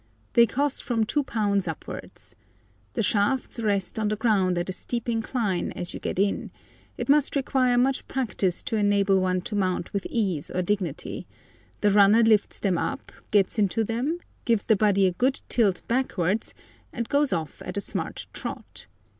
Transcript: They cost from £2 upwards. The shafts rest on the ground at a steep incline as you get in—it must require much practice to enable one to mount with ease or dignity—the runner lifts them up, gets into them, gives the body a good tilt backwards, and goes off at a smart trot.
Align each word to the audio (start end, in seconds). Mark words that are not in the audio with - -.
They 0.33 0.47
cost 0.47 0.83
from 0.83 1.03
£2 1.05 1.67
upwards. 1.67 2.35
The 2.93 3.03
shafts 3.03 3.59
rest 3.59 3.99
on 3.99 4.07
the 4.07 4.15
ground 4.15 4.57
at 4.57 4.67
a 4.67 4.73
steep 4.73 5.07
incline 5.07 5.71
as 5.73 5.93
you 5.93 5.99
get 5.99 6.17
in—it 6.17 7.07
must 7.07 7.35
require 7.35 7.77
much 7.77 8.07
practice 8.07 8.63
to 8.63 8.77
enable 8.77 9.19
one 9.19 9.41
to 9.41 9.55
mount 9.55 9.93
with 9.93 10.07
ease 10.09 10.49
or 10.49 10.63
dignity—the 10.63 11.91
runner 11.91 12.23
lifts 12.23 12.59
them 12.59 12.79
up, 12.79 13.11
gets 13.29 13.59
into 13.59 13.83
them, 13.83 14.17
gives 14.43 14.65
the 14.65 14.75
body 14.75 15.05
a 15.05 15.11
good 15.11 15.39
tilt 15.49 15.83
backwards, 15.87 16.55
and 16.91 17.07
goes 17.07 17.31
off 17.31 17.61
at 17.63 17.77
a 17.77 17.79
smart 17.79 18.25
trot. 18.33 18.87